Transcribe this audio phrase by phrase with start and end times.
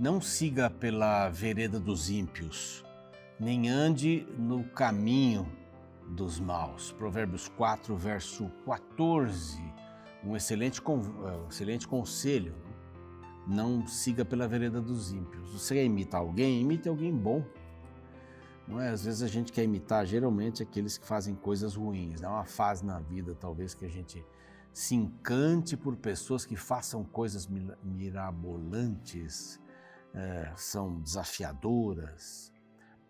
[0.00, 2.82] Não siga pela vereda dos ímpios,
[3.38, 5.46] nem ande no caminho
[6.08, 6.90] dos maus.
[6.90, 9.62] Provérbios 4, verso 14.
[10.24, 12.54] Um excelente, um excelente conselho.
[13.46, 15.52] Não siga pela vereda dos ímpios.
[15.52, 16.62] Você quer imitar alguém?
[16.62, 17.44] Imite alguém bom.
[18.66, 18.88] Não é?
[18.88, 22.22] Às vezes a gente quer imitar geralmente aqueles que fazem coisas ruins.
[22.22, 24.24] É uma fase na vida, talvez, que a gente
[24.72, 27.46] se encante por pessoas que façam coisas
[27.84, 29.60] mirabolantes,
[30.14, 32.52] é, são desafiadoras,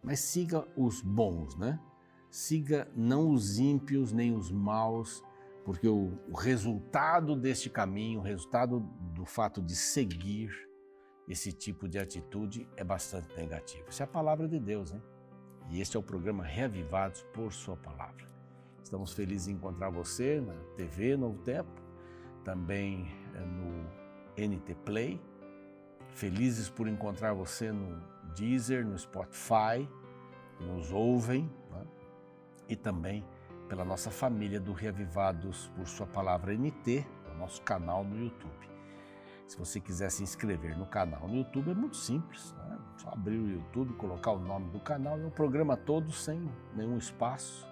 [0.02, 1.78] mas siga os bons, né?
[2.30, 5.22] Siga não os ímpios nem os maus,
[5.64, 8.80] porque o, o resultado deste caminho, o resultado
[9.14, 10.50] do fato de seguir
[11.28, 13.84] esse tipo de atitude é bastante negativo.
[13.88, 15.02] Isso é a palavra de Deus, hein?
[15.68, 18.28] E este é o programa Reavivados por Sua Palavra.
[18.82, 21.70] Estamos felizes em encontrar você na TV Novo Tempo,
[22.44, 23.86] também eh, no
[24.36, 25.20] NT Play
[26.14, 28.02] Felizes por encontrar você no
[28.34, 29.88] Deezer, no Spotify,
[30.60, 31.86] nos ouvem, né?
[32.68, 33.24] e também
[33.68, 38.70] pela nossa família do Reavivados por Sua Palavra NT, o nosso canal no YouTube.
[39.46, 42.78] Se você quiser se inscrever no canal no YouTube, é muito simples, né?
[42.98, 46.98] só abrir o YouTube, colocar o nome do canal e o programa todo sem nenhum
[46.98, 47.68] espaço.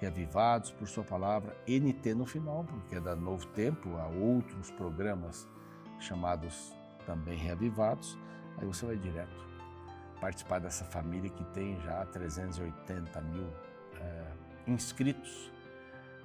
[0.00, 5.48] Reavivados por Sua Palavra, NT no final, porque é da Novo Tempo, há outros programas
[5.98, 6.77] chamados
[7.08, 8.18] também reavivados,
[8.58, 9.48] aí você vai direto
[10.20, 13.48] participar dessa família que tem já 380 mil
[14.00, 14.24] é,
[14.66, 15.50] inscritos.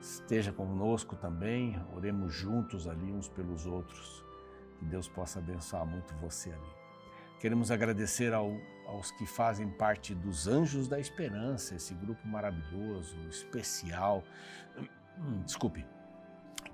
[0.01, 4.25] Esteja conosco também, oremos juntos ali uns pelos outros,
[4.77, 6.83] que Deus possa abençoar muito você ali.
[7.39, 8.51] Queremos agradecer ao,
[8.87, 14.23] aos que fazem parte dos Anjos da Esperança, esse grupo maravilhoso, especial,
[15.17, 15.85] hum, desculpe,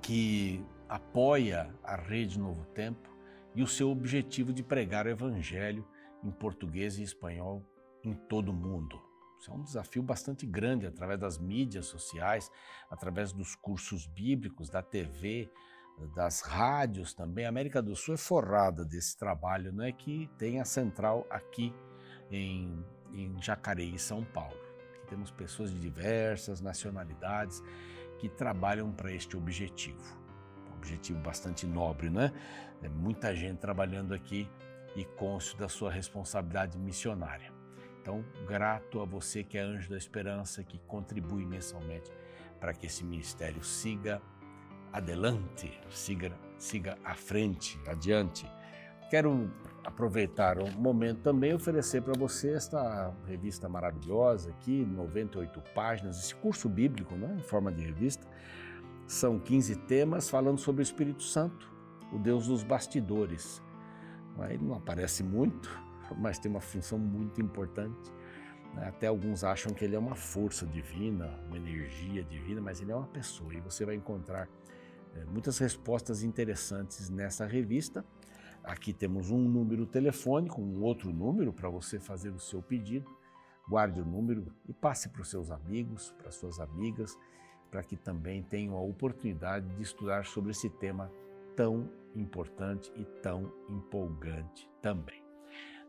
[0.01, 3.18] que apoia a Rede Novo Tempo
[3.59, 5.85] e o seu objetivo de pregar o Evangelho
[6.23, 7.61] em português e espanhol
[8.01, 8.97] em todo o mundo.
[9.37, 12.49] Isso é um desafio bastante grande através das mídias sociais,
[12.89, 15.51] através dos cursos bíblicos, da TV,
[16.15, 17.45] das rádios também.
[17.45, 21.75] A América do Sul é forrada desse trabalho, não é que tem a central aqui
[22.31, 22.81] em,
[23.11, 24.55] em Jacareí, São Paulo.
[24.95, 27.61] Aqui temos pessoas de diversas nacionalidades
[28.19, 30.18] que trabalham para este objetivo
[30.79, 32.31] objetivo bastante nobre, né?
[32.81, 34.49] É muita gente trabalhando aqui
[34.95, 37.51] e cônscio da sua responsabilidade missionária.
[38.01, 42.11] Então, grato a você que é anjo da esperança, que contribui mensalmente
[42.59, 44.21] para que esse ministério siga
[44.91, 48.49] adelante, siga, siga à frente, adiante.
[49.09, 49.51] Quero
[49.83, 56.35] aproveitar o momento também e oferecer para você esta revista maravilhosa aqui, 98 páginas, esse
[56.35, 58.27] curso bíblico, né, em forma de revista,
[59.09, 61.67] são 15 temas falando sobre o Espírito Santo,
[62.13, 63.59] o Deus dos bastidores.
[64.47, 65.67] Ele não aparece muito,
[66.15, 68.13] mas tem uma função muito importante.
[68.75, 68.87] Né?
[68.87, 72.95] Até alguns acham que ele é uma força divina, uma energia divina, mas ele é
[72.95, 74.47] uma pessoa e você vai encontrar
[75.15, 78.05] é, muitas respostas interessantes nessa revista.
[78.63, 83.09] Aqui temos um número telefônico, um outro número para você fazer o seu pedido.
[83.67, 87.17] Guarde o número e passe para os seus amigos, para as suas amigas
[87.69, 91.11] para que também tenham a oportunidade de estudar sobre esse tema
[91.55, 95.23] tão importante e tão empolgante também.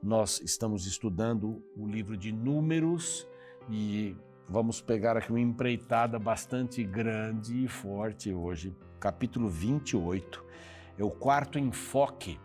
[0.03, 3.29] Nós estamos estudando o livro de Números
[3.69, 4.17] e
[4.49, 10.45] vamos pegar aqui uma empreitada bastante grande e forte hoje, capítulo 28.
[10.99, 12.41] É o quarto enfoque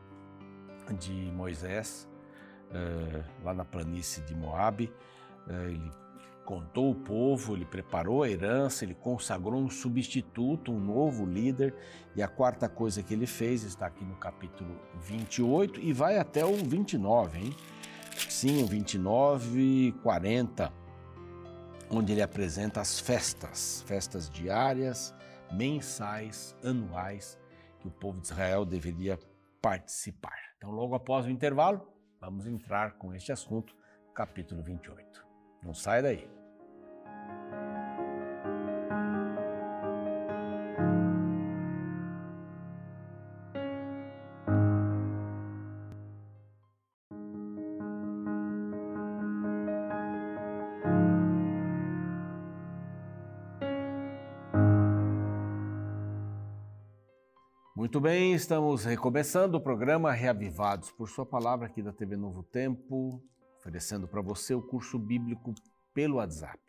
[1.00, 2.08] de Moisés,
[2.72, 4.94] eh, lá na planície de Moabe.
[5.48, 5.92] Eh, ele
[6.46, 11.74] contou o povo, ele preparou a herança, ele consagrou um substituto, um novo líder.
[12.16, 16.46] E a quarta coisa que ele fez está aqui no capítulo 28 e vai até
[16.46, 17.56] o 29, hein?
[18.30, 20.72] Sim, o 29 e 40,
[21.90, 25.14] onde ele apresenta as festas, festas diárias,
[25.52, 27.38] mensais, anuais,
[27.80, 29.20] que o povo de Israel deveria
[29.62, 30.38] participar.
[30.58, 31.82] Então, logo após o intervalo,
[32.22, 33.76] vamos entrar com este assunto,
[34.14, 35.25] capítulo 28.
[35.66, 36.36] Não sai daí.
[57.76, 63.22] Muito bem, estamos recomeçando o programa Reavivados por Sua Palavra aqui da TV Novo Tempo,
[63.66, 65.54] oferecendo para você o curso bíblico
[65.94, 66.60] pelo WhatsApp.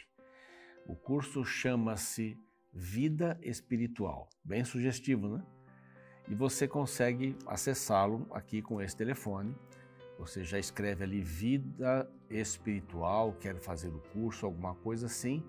[0.87, 2.39] O curso chama-se
[2.73, 5.45] Vida Espiritual, bem sugestivo, né?
[6.29, 9.55] E você consegue acessá-lo aqui com esse telefone
[10.19, 15.45] você já escreve ali vida espiritual, quero fazer o curso, alguma coisa assim.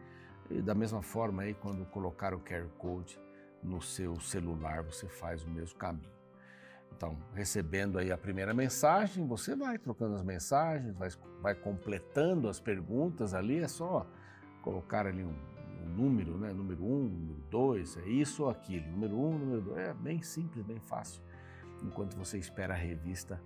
[0.50, 3.20] E da mesma forma aí, quando colocar o QR Code
[3.64, 6.17] no seu celular, você faz o mesmo caminho.
[6.96, 11.10] Então, recebendo aí a primeira mensagem, você vai trocando as mensagens, vai,
[11.42, 14.08] vai completando as perguntas ali, é só
[14.64, 15.36] colocar ali um,
[15.86, 16.52] um número, né?
[16.52, 18.88] Número um, número dois, é isso ou aquilo.
[18.92, 21.22] Número um, número dois, é bem simples, bem fácil.
[21.84, 23.42] Enquanto você espera a revista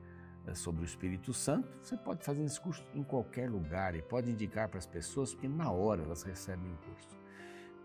[0.48, 4.32] eh, sobre o Espírito Santo, você pode fazer esse curso em qualquer lugar e pode
[4.32, 7.20] indicar para as pessoas, porque na hora elas recebem o curso.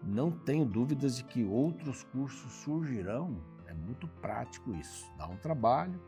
[0.02, 3.42] Não tenho dúvidas de que outros cursos surgirão,
[3.76, 5.10] muito prático isso.
[5.16, 6.00] Dá um trabalho,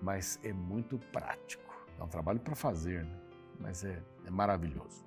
[0.00, 1.74] mas é muito prático.
[1.98, 3.20] Dá um trabalho para fazer, né?
[3.58, 5.04] mas é, é maravilhoso.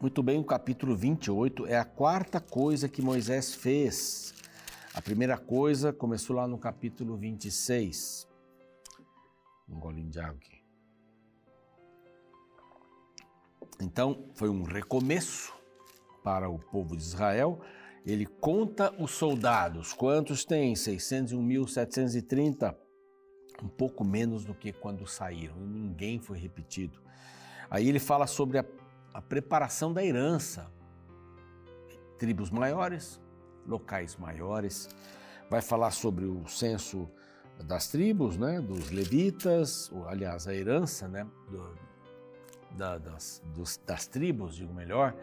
[0.00, 4.34] Muito bem, o capítulo 28 é a quarta coisa que Moisés fez.
[4.94, 8.28] A primeira coisa começou lá no capítulo 26
[9.68, 10.58] um golinho de água aqui.
[13.80, 15.54] Então, foi um recomeço
[16.24, 17.60] para o povo de Israel.
[18.08, 19.92] Ele conta os soldados.
[19.92, 20.72] Quantos tem?
[20.72, 22.74] 601.730.
[23.62, 25.54] Um pouco menos do que quando saíram.
[25.56, 26.98] Ninguém foi repetido.
[27.68, 28.64] Aí ele fala sobre a,
[29.12, 30.72] a preparação da herança.
[32.18, 33.20] Tribos maiores,
[33.66, 34.88] locais maiores.
[35.50, 37.10] Vai falar sobre o censo
[37.62, 41.76] das tribos, né, dos levitas, ou, aliás, a herança né, do,
[42.74, 45.14] da, das, dos, das tribos, digo melhor,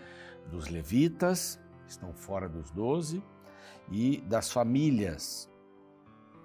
[0.51, 3.23] dos levitas, estão fora dos doze,
[3.89, 5.49] e das famílias.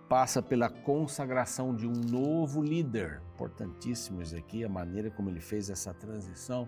[0.09, 3.23] Passa pela consagração de um novo líder.
[3.35, 6.67] Importantíssimo isso aqui, a maneira como ele fez essa transição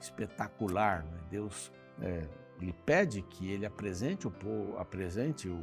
[0.00, 1.04] espetacular.
[1.04, 1.18] Né?
[1.30, 1.70] Deus
[2.00, 2.26] é,
[2.58, 5.62] lhe pede que ele apresente o povo, apresente o,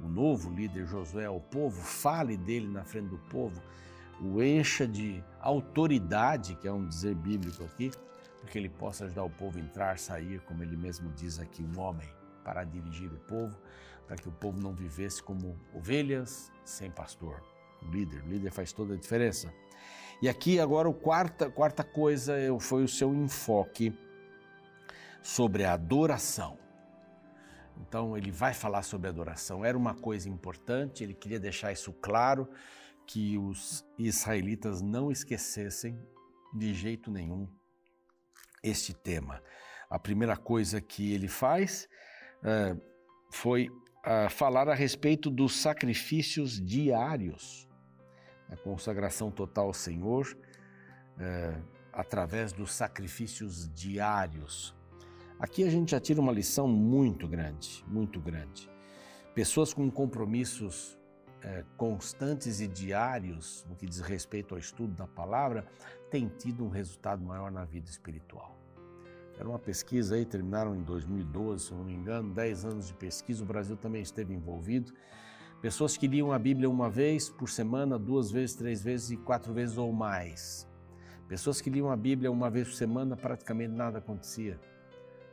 [0.00, 3.60] o novo líder Josué ao povo, fale dele na frente do povo,
[4.20, 7.90] o encha de autoridade, que é um dizer bíblico aqui,
[8.46, 11.64] para que ele possa ajudar o povo a entrar, sair, como ele mesmo diz aqui,
[11.64, 12.08] um homem
[12.44, 13.58] para dirigir o povo,
[14.06, 17.42] para que o povo não vivesse como ovelhas sem pastor.
[17.82, 19.52] O líder, o líder faz toda a diferença.
[20.22, 23.92] E aqui agora a quarta, quarta coisa foi o seu enfoque
[25.20, 26.56] sobre a adoração.
[27.80, 29.64] Então ele vai falar sobre adoração.
[29.64, 32.48] Era uma coisa importante, ele queria deixar isso claro,
[33.08, 36.00] que os israelitas não esquecessem
[36.54, 37.48] de jeito nenhum
[38.68, 39.42] este tema.
[39.88, 41.88] A primeira coisa que ele faz
[42.42, 42.80] uh,
[43.30, 47.68] foi uh, falar a respeito dos sacrifícios diários,
[48.48, 54.74] a consagração total ao Senhor, uh, através dos sacrifícios diários.
[55.38, 58.70] Aqui a gente já tira uma lição muito grande, muito grande.
[59.34, 60.98] Pessoas com compromissos
[61.42, 65.64] é, constantes e diários no que diz respeito ao estudo da palavra
[66.10, 68.55] têm tido um resultado maior na vida espiritual.
[69.38, 73.42] Era uma pesquisa aí, terminaram em 2012, se não me engano, 10 anos de pesquisa,
[73.42, 74.92] o Brasil também esteve envolvido.
[75.60, 79.52] Pessoas que liam a Bíblia uma vez por semana, duas vezes, três vezes e quatro
[79.52, 80.66] vezes ou mais.
[81.28, 84.58] Pessoas que liam a Bíblia uma vez por semana, praticamente nada acontecia.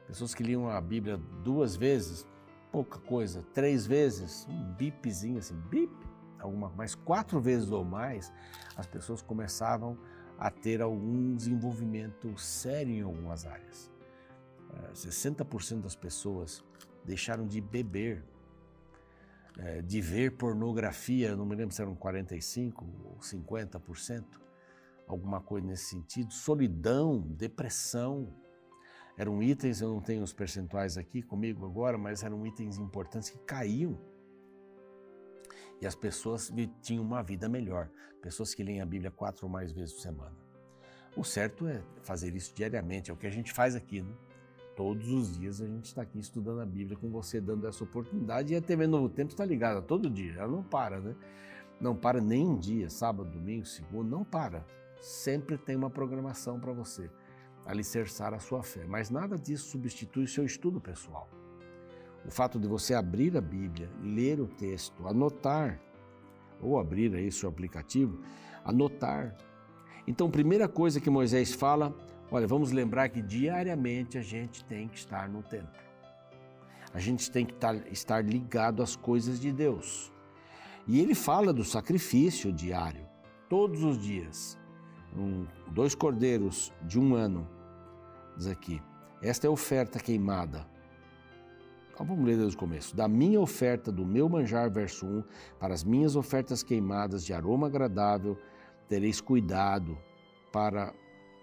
[0.07, 2.27] Pessoas que liam a Bíblia duas vezes,
[2.71, 5.93] pouca coisa, três vezes, um bipzinho assim, bip,
[6.39, 8.33] alguma, mas quatro vezes ou mais,
[8.75, 9.97] as pessoas começavam
[10.37, 13.92] a ter algum desenvolvimento sério em algumas áreas.
[14.93, 16.63] 60% é, das pessoas
[17.03, 18.23] deixaram de beber,
[19.57, 24.23] é, de ver pornografia, não me lembro se eram 45% ou 50%,
[25.07, 28.33] alguma coisa nesse sentido, solidão, depressão,
[29.15, 33.37] eram itens, eu não tenho os percentuais aqui comigo agora, mas eram itens importantes que
[33.39, 33.99] caíam.
[35.79, 36.51] E as pessoas
[36.81, 37.89] tinham uma vida melhor.
[38.21, 40.35] Pessoas que leem a Bíblia quatro ou mais vezes por semana.
[41.15, 44.11] O certo é fazer isso diariamente, é o que a gente faz aqui, né?
[44.75, 48.53] Todos os dias a gente está aqui estudando a Bíblia com você, dando essa oportunidade.
[48.53, 51.15] E a TV Novo Tempo está ligada todo dia, ela não para, né?
[51.79, 54.65] Não para nem um dia, sábado, domingo, segundo, não para.
[54.99, 57.09] Sempre tem uma programação para você
[57.65, 58.85] alicerçar a sua fé.
[58.87, 61.29] Mas nada disso substitui seu estudo pessoal.
[62.25, 65.79] O fato de você abrir a Bíblia, ler o texto, anotar,
[66.61, 68.19] ou abrir aí seu aplicativo,
[68.63, 69.35] anotar.
[70.07, 71.93] Então, primeira coisa que Moisés fala,
[72.33, 75.81] olha, vamos lembrar que diariamente a gente tem que estar no templo.
[76.93, 77.55] A gente tem que
[77.91, 80.11] estar ligado às coisas de Deus.
[80.87, 83.07] E ele fala do sacrifício diário,
[83.47, 84.57] todos os dias
[85.15, 87.47] um, dois cordeiros de um ano.
[88.35, 88.81] Diz aqui,
[89.21, 90.67] esta é a oferta queimada.
[91.93, 92.95] Então vamos ler desde o começo.
[92.95, 95.23] Da minha oferta, do meu manjar, verso 1,
[95.59, 98.37] para as minhas ofertas queimadas de aroma agradável,
[98.89, 99.97] tereis cuidado
[100.51, 100.93] para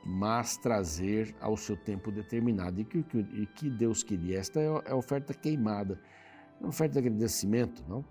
[0.05, 2.81] mas trazer ao seu tempo determinado.
[2.81, 2.99] E que,
[3.33, 4.39] e que Deus queria?
[4.39, 6.01] Esta é a oferta queimada,
[6.59, 8.05] uma oferta de agradecimento, não?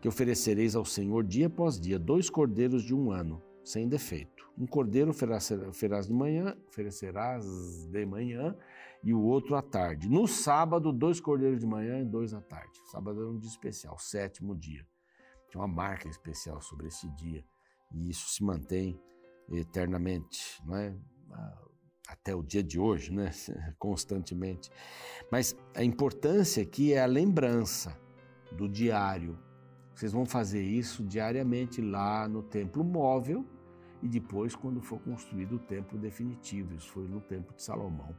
[0.00, 4.50] Que oferecereis ao Senhor dia após dia, dois cordeiros de um ano, sem defeito.
[4.58, 7.44] Um cordeiro oferecerás de manhã, oferecerás
[7.90, 8.56] de manhã
[9.02, 10.08] e o outro à tarde.
[10.08, 12.72] No sábado, dois cordeiros de manhã e dois à tarde.
[12.84, 14.84] O sábado é um dia especial, sétimo dia.
[15.50, 17.44] Tem uma marca especial sobre esse dia
[17.92, 19.00] e isso se mantém
[19.50, 20.96] eternamente, não é?
[22.08, 23.30] Até o dia de hoje, né?
[23.78, 24.70] constantemente.
[25.30, 27.98] Mas a importância aqui é a lembrança
[28.52, 29.38] do diário.
[29.94, 33.46] Vocês vão fazer isso diariamente lá no templo móvel
[34.02, 36.74] e depois quando for construído o templo definitivo.
[36.74, 38.14] Isso foi no templo de Salomão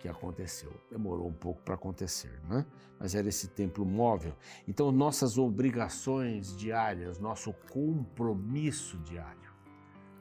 [0.00, 0.72] que aconteceu.
[0.90, 2.66] Demorou um pouco para acontecer, né?
[2.98, 4.34] Mas era esse templo móvel.
[4.66, 9.52] Então nossas obrigações diárias, nosso compromisso diário,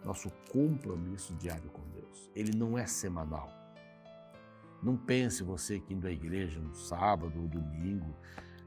[0.03, 1.98] nosso compromisso diário com Deus.
[2.35, 3.49] Ele não é semanal.
[4.81, 8.15] Não pense você que indo à igreja no sábado ou domingo,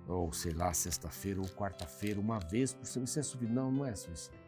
[0.07, 3.55] ou sei lá, sexta-feira ou quarta-feira, uma vez por semana, isso é suficiente.
[3.55, 4.43] Não, não é suficiente.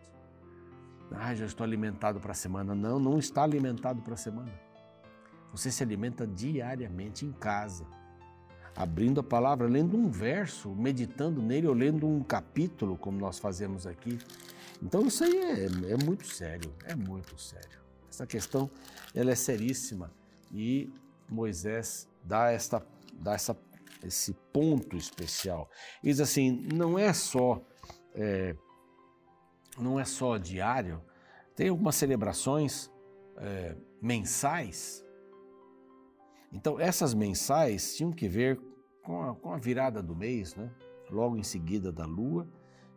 [1.13, 2.75] Ah, já estou alimentado para a semana.
[2.75, 4.53] Não, não está alimentado para a semana.
[5.53, 7.87] Você se alimenta diariamente em casa,
[8.75, 13.87] abrindo a palavra, lendo um verso, meditando nele ou lendo um capítulo, como nós fazemos
[13.87, 14.19] aqui.
[14.83, 17.84] Então isso aí é, é muito sério, é muito sério.
[18.15, 18.71] Essa questão
[19.13, 20.09] ela é seríssima
[20.53, 20.89] e
[21.29, 23.59] Moisés dá, esta, dá essa,
[24.05, 25.69] esse ponto especial.
[26.01, 27.61] Ele diz assim, não é só
[28.15, 28.55] é,
[29.77, 31.03] não é só diário,
[31.57, 32.89] tem algumas celebrações
[33.37, 35.05] é, mensais.
[36.53, 38.61] Então essas mensais tinham que ver
[39.03, 40.71] com a, com a virada do mês, né?
[41.11, 42.47] logo em seguida da lua.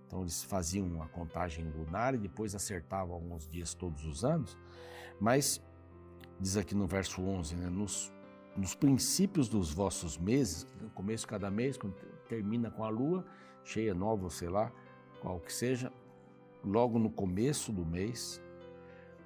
[0.05, 4.55] Então eles faziam a contagem lunar e depois acertavam alguns dias todos os anos.
[5.19, 5.61] Mas,
[6.39, 8.13] diz aqui no verso 11, né, nos,
[8.55, 11.95] nos princípios dos vossos meses, no começo de cada mês, quando
[12.27, 13.25] termina com a lua
[13.63, 14.71] cheia, nova, sei lá,
[15.21, 15.91] qual que seja,
[16.63, 18.41] logo no começo do mês,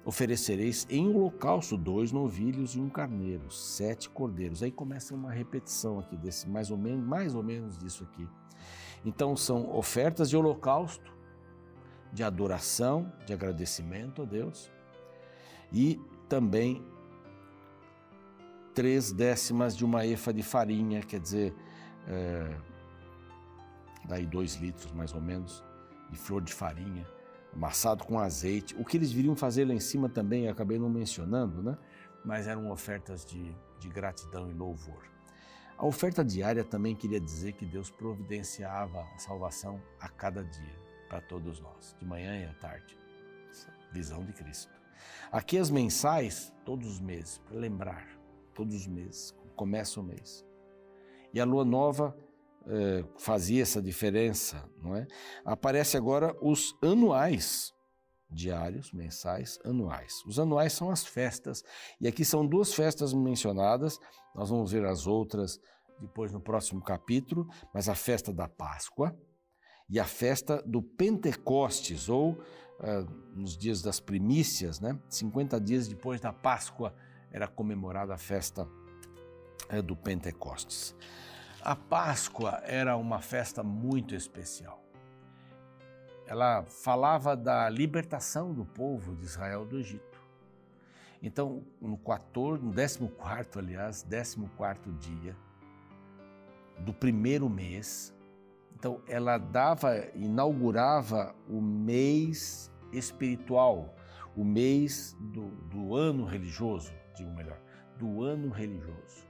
[0.04, 4.62] oferecereis em holocausto dois novilhos e um carneiro, sete cordeiros.
[4.62, 8.28] Aí começa uma repetição aqui desse mais ou menos, mais ou menos disso aqui.
[9.04, 11.12] Então são ofertas de holocausto,
[12.12, 14.70] de adoração, de agradecimento a Deus,
[15.72, 16.84] e também
[18.74, 21.54] três décimas de uma efa de farinha, quer dizer,
[22.06, 22.56] é,
[24.04, 25.62] daí dois litros mais ou menos,
[26.10, 27.06] de flor de farinha,
[27.54, 28.74] amassado com azeite.
[28.78, 31.76] O que eles viriam fazer lá em cima também, acabei não mencionando, né?
[32.24, 35.02] mas eram ofertas de, de gratidão e louvor.
[35.76, 41.20] A oferta diária também queria dizer que Deus providenciava a salvação a cada dia, para
[41.20, 42.96] todos nós, de manhã e à tarde.
[43.92, 44.81] Visão de Cristo.
[45.30, 48.06] Aqui as mensais, todos os meses, para lembrar,
[48.54, 50.44] todos os meses, começa o mês.
[51.32, 52.16] E a lua nova
[52.66, 55.06] eh, fazia essa diferença, não é?
[55.44, 57.72] Aparece agora os anuais,
[58.30, 60.22] diários, mensais, anuais.
[60.26, 61.62] Os anuais são as festas,
[62.00, 63.98] e aqui são duas festas mencionadas,
[64.34, 65.58] nós vamos ver as outras
[66.00, 69.16] depois no próximo capítulo, mas a festa da Páscoa
[69.88, 72.38] e a festa do Pentecostes, ou
[73.34, 74.98] nos dias das primícias, né?
[75.08, 76.94] 50 dias depois da Páscoa
[77.30, 78.68] era comemorada a festa
[79.72, 80.94] uh, do Pentecostes.
[81.62, 84.82] A Páscoa era uma festa muito especial.
[86.26, 90.20] Ela falava da libertação do povo de Israel do Egito.
[91.22, 92.64] Então, no 14,
[93.00, 95.36] no 14, aliás, 14 dia
[96.80, 98.12] do primeiro mês,
[98.74, 103.94] então ela dava, inaugurava o mês espiritual,
[104.36, 107.60] o mês do, do ano religioso, digo melhor,
[107.98, 109.26] do ano religioso.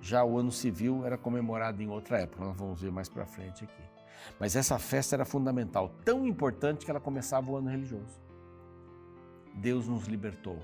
[0.00, 3.64] Já o ano civil era comemorado em outra época, nós vamos ver mais para frente
[3.64, 3.82] aqui.
[4.38, 8.20] Mas essa festa era fundamental, tão importante que ela começava o ano religioso.
[9.54, 10.58] Deus nos libertou,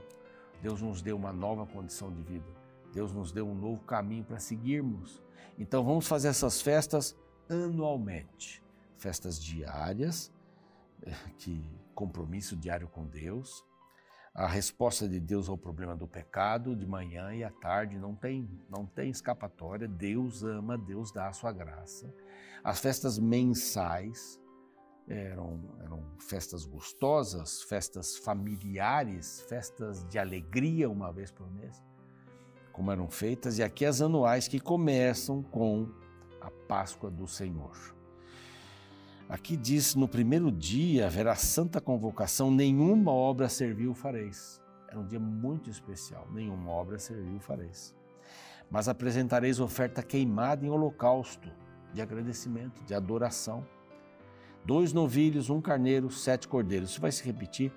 [0.62, 2.46] Deus nos deu uma nova condição de vida,
[2.92, 5.22] Deus nos deu um novo caminho para seguirmos.
[5.58, 7.16] Então vamos fazer essas festas
[7.48, 8.62] anualmente,
[8.96, 10.32] festas diárias,
[11.02, 11.62] eh, que
[11.98, 13.64] compromisso diário com Deus,
[14.32, 18.48] a resposta de Deus ao problema do pecado de manhã e à tarde não tem
[18.70, 19.88] não tem escapatória.
[19.88, 22.08] Deus ama, Deus dá a sua graça.
[22.62, 24.40] As festas mensais
[25.08, 31.82] eram, eram festas gostosas, festas familiares, festas de alegria uma vez por mês,
[32.72, 35.88] como eram feitas, e aqui as anuais que começam com
[36.40, 37.97] a Páscoa do Senhor.
[39.28, 44.60] Aqui diz: no primeiro dia haverá santa convocação, nenhuma obra servil fareis.
[44.88, 47.94] Era um dia muito especial, nenhuma obra servil fareis.
[48.70, 51.50] Mas apresentareis oferta queimada em holocausto,
[51.92, 53.66] de agradecimento, de adoração.
[54.64, 56.90] Dois novilhos, um carneiro, sete cordeiros.
[56.90, 57.70] Isso vai se repetir,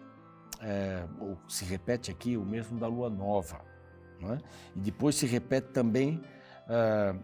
[0.62, 3.62] é, ou se repete aqui o mesmo da lua nova.
[4.24, 4.38] É?
[4.76, 6.22] E depois se repete também
[6.70, 7.16] é,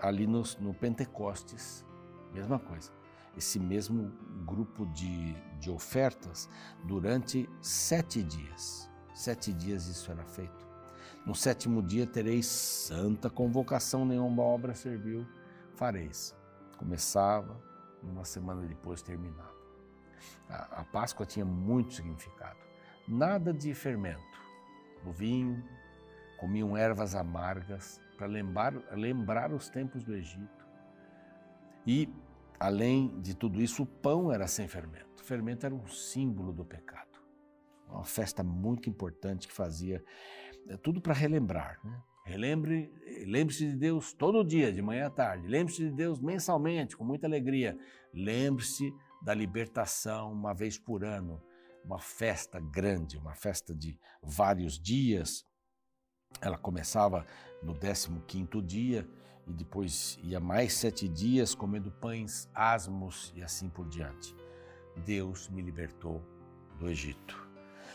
[0.00, 1.84] ali no Pentecostes,
[2.32, 2.99] mesma coisa
[3.36, 4.12] esse mesmo
[4.44, 6.48] grupo de, de ofertas
[6.84, 8.90] durante sete dias.
[9.14, 10.68] Sete dias isso era feito.
[11.26, 15.26] No sétimo dia tereis santa convocação, nenhuma obra serviu,
[15.74, 16.34] fareis.
[16.78, 17.60] Começava,
[18.02, 19.54] uma semana depois terminava.
[20.48, 22.58] A, a Páscoa tinha muito significado.
[23.06, 24.40] Nada de fermento.
[25.04, 25.62] O vinho,
[26.38, 30.66] comiam ervas amargas para lembrar, lembrar os tempos do Egito.
[31.86, 32.08] E
[32.60, 35.22] Além de tudo isso, o pão era sem fermento.
[35.22, 37.18] O fermento era um símbolo do pecado.
[37.88, 40.04] Uma festa muito importante que fazia
[40.68, 41.80] é, tudo para relembrar.
[41.82, 42.02] Né?
[42.22, 42.92] Relembre,
[43.26, 45.48] lembre-se de Deus todo dia, de manhã à tarde.
[45.48, 47.78] Lembre-se de Deus mensalmente, com muita alegria.
[48.12, 51.42] Lembre-se da libertação uma vez por ano,
[51.82, 55.46] uma festa grande, uma festa de vários dias.
[56.42, 57.26] Ela começava
[57.62, 59.08] no 15 quinto dia
[59.46, 64.34] e depois ia mais sete dias comendo pães asmos e assim por diante.
[65.04, 66.22] Deus me libertou
[66.78, 67.48] do Egito.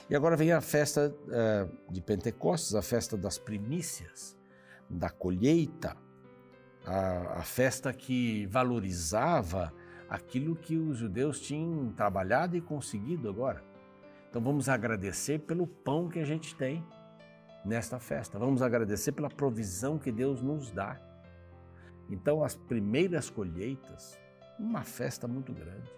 [0.10, 4.38] E agora vem a festa uh, de Pentecostes, a festa das primícias,
[4.90, 5.98] da colheita,
[6.86, 9.74] a, a festa que valorizava
[10.08, 13.64] aquilo que os judeus tinham trabalhado e conseguido agora.
[14.30, 16.86] Então vamos agradecer pelo pão que a gente tem
[17.66, 18.38] nesta festa.
[18.38, 21.00] Vamos agradecer pela provisão que Deus nos dá.
[22.10, 24.18] Então, as primeiras colheitas,
[24.60, 25.92] uma festa muito grande,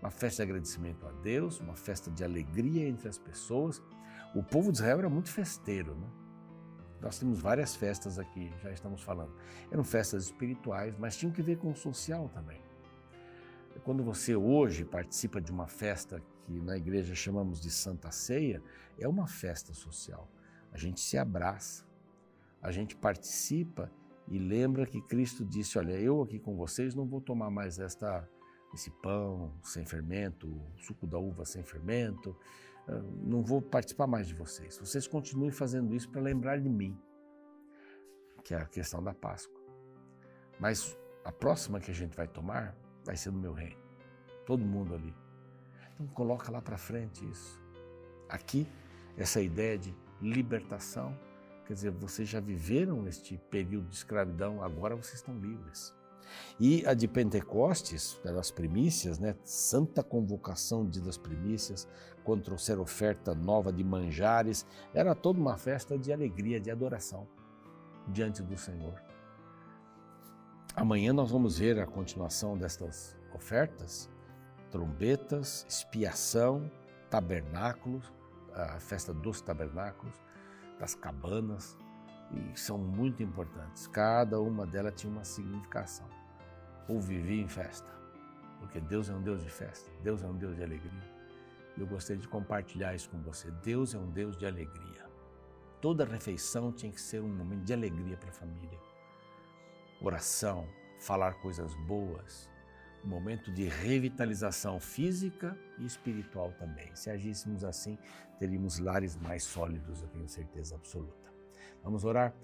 [0.00, 3.82] uma festa de agradecimento a Deus, uma festa de alegria entre as pessoas.
[4.34, 6.06] O povo de Israel era muito festeiro, né?
[7.00, 9.32] Nós temos várias festas aqui, já estamos falando.
[9.70, 12.60] Eram festas espirituais, mas tinham que ver com o social também.
[13.84, 18.62] Quando você hoje participa de uma festa que na igreja chamamos de Santa Ceia,
[18.98, 20.28] é uma festa social.
[20.72, 21.86] A gente se abraça,
[22.60, 23.90] a gente participa
[24.30, 28.28] e lembra que Cristo disse: Olha, eu aqui com vocês não vou tomar mais esta,
[28.74, 32.36] esse pão sem fermento, suco da uva sem fermento,
[32.86, 34.78] ah, não vou participar mais de vocês.
[34.78, 36.98] Vocês continuem fazendo isso para lembrar de mim,
[38.44, 39.58] que é a questão da Páscoa.
[40.60, 43.80] Mas a próxima que a gente vai tomar vai ser no meu reino.
[44.44, 45.14] Todo mundo ali.
[45.94, 47.62] Então coloca lá para frente isso.
[48.28, 48.66] Aqui,
[49.16, 51.18] essa ideia de libertação
[51.68, 55.94] Quer dizer, vocês já viveram este período de escravidão, agora vocês estão livres.
[56.58, 59.36] E a de Pentecostes, das primícias, né?
[59.44, 61.86] Santa convocação dia das primícias,
[62.24, 67.28] quando trouxeram oferta nova de manjares, era toda uma festa de alegria, de adoração
[68.08, 69.02] diante do Senhor.
[70.74, 74.08] Amanhã nós vamos ver a continuação destas ofertas,
[74.70, 76.70] trombetas, expiação,
[77.10, 78.10] tabernáculos,
[78.54, 80.14] a festa dos tabernáculos,
[80.78, 81.76] das cabanas,
[82.32, 83.86] e são muito importantes.
[83.86, 86.06] Cada uma delas tinha uma significação.
[86.88, 87.90] Ou vivia em festa,
[88.58, 91.18] porque Deus é um Deus de festa, Deus é um Deus de alegria.
[91.76, 93.50] Eu gostaria de compartilhar isso com você.
[93.62, 95.06] Deus é um Deus de alegria.
[95.80, 98.78] Toda refeição tinha que ser um momento de alegria para a família.
[100.00, 100.66] Oração,
[100.98, 102.50] falar coisas boas,
[103.08, 106.94] momento de revitalização física e espiritual também.
[106.94, 107.98] Se agíssemos assim,
[108.38, 111.32] teríamos lares mais sólidos, eu tenho certeza absoluta.
[111.82, 112.34] Vamos orar?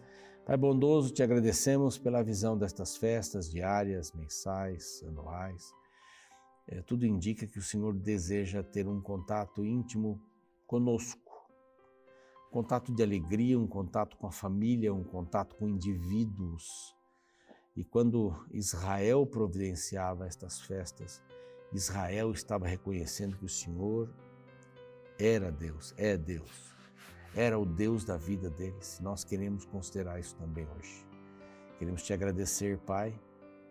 [0.47, 5.73] Pai bondoso, te agradecemos pela visão destas festas diárias, mensais, anuais.
[6.67, 10.21] É, tudo indica que o Senhor deseja ter um contato íntimo
[10.67, 11.33] conosco.
[12.51, 16.95] Contato de alegria, um contato com a família, um contato com indivíduos
[17.77, 21.21] e quando Israel providenciava estas festas,
[21.73, 24.09] Israel estava reconhecendo que o Senhor
[25.19, 26.73] era Deus, é Deus,
[27.35, 29.01] era o Deus da vida deles.
[29.01, 31.05] Nós queremos considerar isso também hoje.
[31.79, 33.13] Queremos te agradecer, Pai,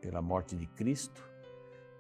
[0.02, 1.24] pela morte de Cristo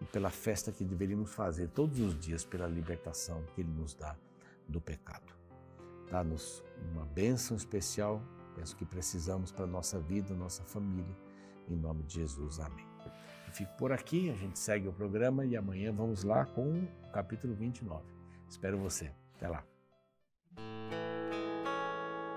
[0.01, 4.17] e pela festa que deveríamos fazer todos os dias pela libertação que Ele nos dá
[4.67, 5.33] do pecado.
[6.11, 6.61] Dá-nos
[6.91, 8.21] uma bênção especial,
[8.57, 11.15] penso que precisamos para a nossa vida, nossa família
[11.67, 12.85] em nome de Jesus, amém.
[13.47, 17.11] Eu fico por aqui, a gente segue o programa e amanhã vamos lá com o
[17.11, 18.03] capítulo 29.
[18.49, 19.11] Espero você.
[19.35, 19.63] Até lá.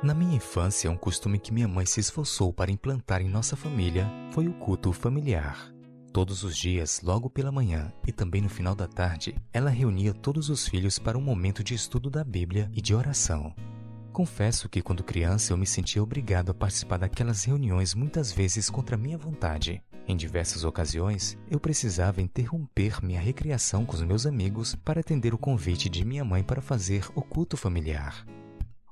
[0.02, 4.06] Na minha infância, um costume que minha mãe se esforçou para implantar em nossa família
[4.30, 5.72] foi o culto familiar.
[6.12, 10.48] Todos os dias, logo pela manhã e também no final da tarde, ela reunia todos
[10.48, 13.54] os filhos para um momento de estudo da Bíblia e de oração.
[14.16, 18.96] Confesso que quando criança eu me sentia obrigado a participar daquelas reuniões muitas vezes contra
[18.96, 19.82] minha vontade.
[20.08, 25.38] Em diversas ocasiões, eu precisava interromper minha recreação com os meus amigos para atender o
[25.38, 28.24] convite de minha mãe para fazer o culto familiar.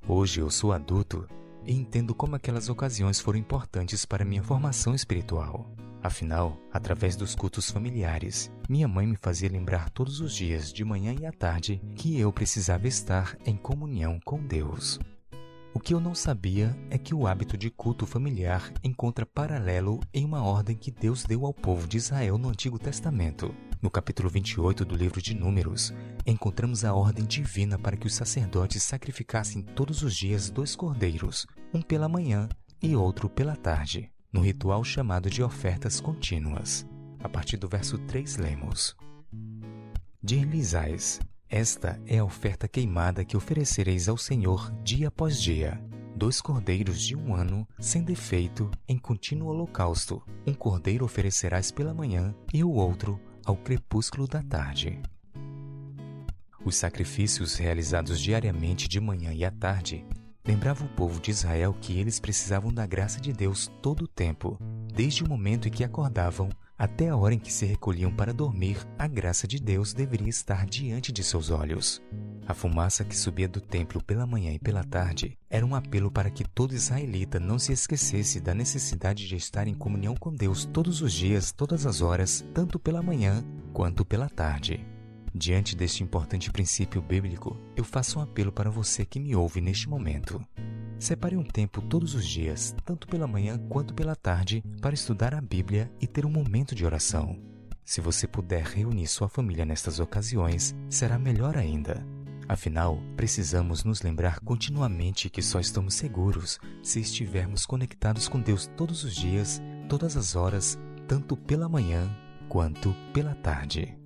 [0.06, 1.26] Hoje eu sou adulto
[1.64, 5.74] e entendo como aquelas ocasiões foram importantes para minha formação espiritual.
[6.02, 11.16] Afinal, através dos cultos familiares, minha mãe me fazia lembrar todos os dias, de manhã
[11.18, 15.00] e à tarde, que eu precisava estar em comunhão com Deus.
[15.74, 20.24] O que eu não sabia é que o hábito de culto familiar encontra paralelo em
[20.24, 23.52] uma ordem que Deus deu ao povo de Israel no Antigo Testamento.
[23.82, 25.92] No capítulo 28 do livro de Números,
[26.24, 31.82] encontramos a ordem divina para que os sacerdotes sacrificassem todos os dias dois cordeiros, um
[31.82, 32.48] pela manhã
[32.80, 36.86] e outro pela tarde, no ritual chamado de ofertas contínuas.
[37.18, 38.96] A partir do verso 3 lemos:
[40.22, 45.80] Dir-lhes-ás, esta é a oferta queimada que oferecereis ao Senhor dia após dia.
[46.16, 50.22] Dois cordeiros de um ano, sem defeito, em contínuo holocausto.
[50.46, 55.00] Um cordeiro oferecerás pela manhã e o outro ao crepúsculo da tarde.
[56.64, 60.04] Os sacrifícios realizados diariamente de manhã e à tarde
[60.46, 64.58] lembravam o povo de Israel que eles precisavam da graça de Deus todo o tempo,
[64.92, 66.48] desde o momento em que acordavam
[66.84, 70.66] até a hora em que se recolhiam para dormir, a graça de Deus deveria estar
[70.66, 72.02] diante de seus olhos.
[72.46, 76.28] A fumaça que subia do templo pela manhã e pela tarde era um apelo para
[76.28, 81.00] que todo israelita não se esquecesse da necessidade de estar em comunhão com Deus todos
[81.00, 83.42] os dias, todas as horas, tanto pela manhã
[83.72, 84.86] quanto pela tarde.
[85.34, 89.88] Diante deste importante princípio bíblico, eu faço um apelo para você que me ouve neste
[89.88, 90.38] momento.
[90.98, 95.40] Separe um tempo todos os dias, tanto pela manhã quanto pela tarde, para estudar a
[95.40, 97.38] Bíblia e ter um momento de oração.
[97.84, 102.06] Se você puder reunir sua família nestas ocasiões, será melhor ainda.
[102.48, 109.04] Afinal, precisamos nos lembrar continuamente que só estamos seguros se estivermos conectados com Deus todos
[109.04, 112.10] os dias, todas as horas, tanto pela manhã
[112.48, 114.03] quanto pela tarde.